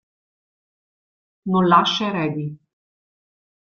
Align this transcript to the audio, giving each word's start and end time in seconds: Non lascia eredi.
Non 1.51 1.67
lascia 1.71 2.05
eredi. 2.09 2.47